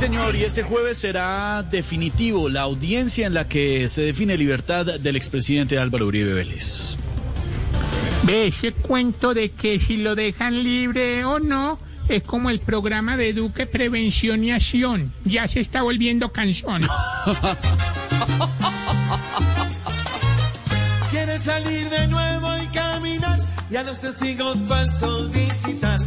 [0.00, 5.14] señor, y este jueves será definitivo la audiencia en la que se define libertad del
[5.14, 6.96] expresidente Álvaro Uribe Vélez.
[8.22, 11.78] Ve ese cuento de que si lo dejan libre o no,
[12.08, 15.12] es como el programa de Duque Prevención y Acción.
[15.24, 16.80] Ya se está volviendo canción.
[21.10, 23.38] Quiere salir de nuevo y caminar
[23.70, 26.00] y a los testigos falsos visitar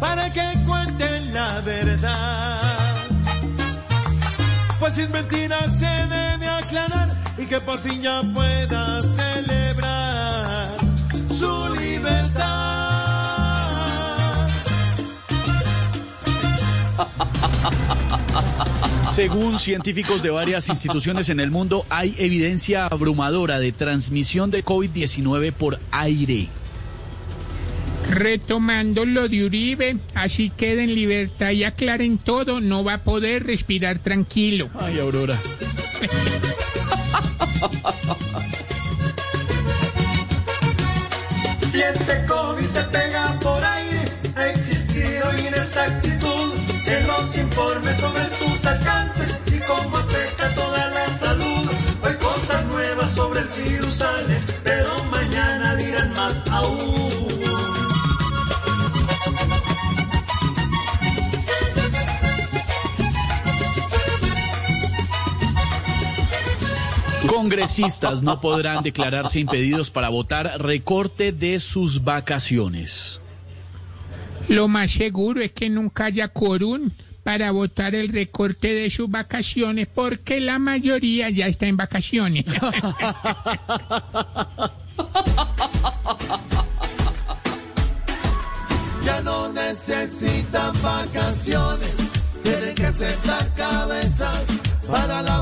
[0.00, 2.63] para que cuenten la verdad.
[4.94, 10.68] Sin mentiras se debe aclarar y que por fin ya pueda celebrar
[11.28, 12.54] su libertad.
[19.10, 25.52] Según científicos de varias instituciones en el mundo, hay evidencia abrumadora de transmisión de COVID-19
[25.52, 26.48] por aire.
[28.14, 33.44] Retomando lo de Uribe, así queda en libertad y aclaren todo, no va a poder
[33.44, 34.70] respirar tranquilo.
[34.78, 35.36] Ay, Aurora.
[41.74, 44.04] Si este COVID se pega por aire,
[44.36, 46.52] ha existido inexactitud
[46.86, 50.83] en los informes sobre sus alcances y cómo afecta toda
[67.26, 73.20] Congresistas no podrán declararse impedidos para votar recorte de sus vacaciones.
[74.48, 76.90] Lo más seguro es que nunca haya quórum
[77.22, 82.44] para votar el recorte de sus vacaciones porque la mayoría ya está en vacaciones.
[89.04, 91.94] Ya no necesitan vacaciones,
[92.42, 94.32] tienen que sentar cabeza
[94.90, 95.33] para juicio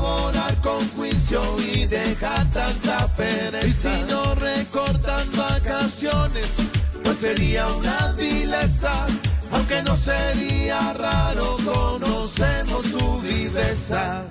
[2.13, 3.67] y dejar tanta pereza.
[3.67, 6.57] Y si no recortan vacaciones,
[7.03, 9.07] pues sería una vileza,
[9.51, 14.25] aunque no sería raro, conocemos su viveza.